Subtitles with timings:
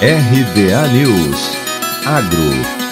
[0.00, 1.56] RBA News.
[2.04, 2.85] Agro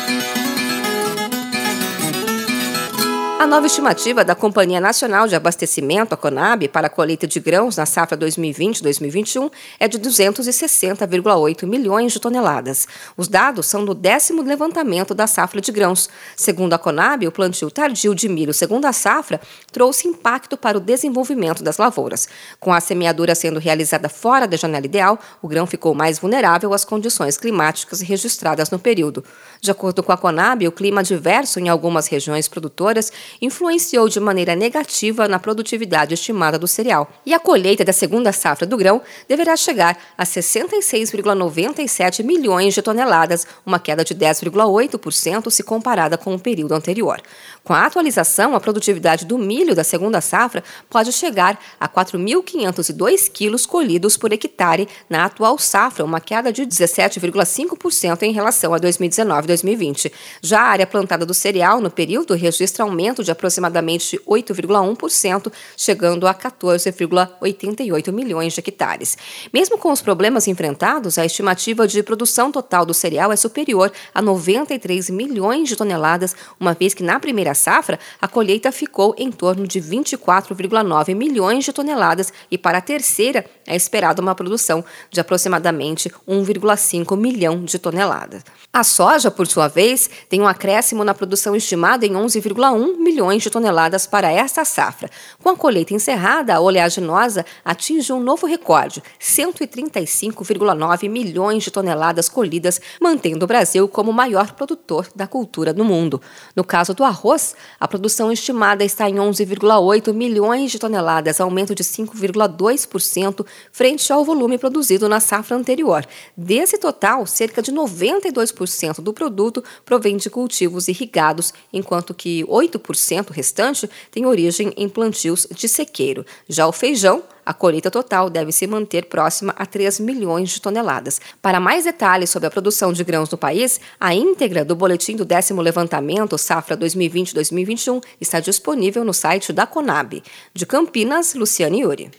[3.36, 7.76] A nova estimativa da Companhia Nacional de Abastecimento, a Conab, para a colheita de grãos
[7.76, 12.86] na safra 2020-2021 é de 260,8 milhões de toneladas.
[13.16, 16.08] Os dados são do décimo levantamento da safra de grãos.
[16.36, 19.40] Segundo a Conab, o plantio tardio de milho segundo a safra
[19.72, 22.29] trouxe impacto para o desenvolvimento das lavouras.
[22.61, 26.85] Com a semeadura sendo realizada fora da janela ideal, o grão ficou mais vulnerável às
[26.85, 29.25] condições climáticas registradas no período.
[29.61, 34.55] De acordo com a Conab, o clima adverso em algumas regiões produtoras influenciou de maneira
[34.56, 37.11] negativa na produtividade estimada do cereal.
[37.25, 43.47] E a colheita da segunda safra do grão deverá chegar a 66,97 milhões de toneladas,
[43.65, 47.20] uma queda de 10,8% se comparada com o período anterior.
[47.62, 53.66] Com a atualização, a produtividade do milho da segunda safra pode chegar a 4.502 quilos
[53.66, 60.12] colhidos por hectare na atual safra, uma queda de 17,5% em relação a 2019-2020.
[60.42, 66.34] Já a área plantada do cereal no período registra aumento de aproximadamente 8,1%, chegando a
[66.34, 69.17] 14,88 milhões de hectares.
[69.53, 74.23] Mesmo com os problemas enfrentados, a estimativa de produção total do cereal é superior a
[74.23, 79.67] 93 milhões de toneladas, uma vez que na primeira safra a colheita ficou em torno
[79.67, 86.11] de 24,9 milhões de toneladas e para a terceira é esperada uma produção de aproximadamente
[86.28, 88.43] 1,5 milhão de toneladas.
[88.73, 93.50] A soja, por sua vez, tem um acréscimo na produção estimada em 11,1 milhões de
[93.50, 95.10] toneladas para esta safra.
[95.42, 102.80] Com a colheita encerrada, a oleaginosa atinge um novo recorde, 135,9 milhões de toneladas colhidas,
[103.00, 106.20] mantendo o Brasil como o maior produtor da cultura do mundo.
[106.56, 111.84] No caso do arroz, a produção estimada está em 11,8 milhões de toneladas, aumento de
[111.84, 116.06] 5,2% frente ao volume produzido na safra anterior.
[116.34, 122.94] Desse total, cerca de 92% do produto provém de cultivos irrigados, enquanto que 8%
[123.32, 126.25] restante tem origem em plantios de sequeiro.
[126.49, 131.21] Já o feijão, a colheita total deve se manter próxima a 3 milhões de toneladas.
[131.43, 135.25] Para mais detalhes sobre a produção de grãos no país, a íntegra do boletim do
[135.25, 140.22] décimo levantamento Safra 2020-2021 está disponível no site da Conab.
[140.55, 142.11] De Campinas, Luciane Yuri.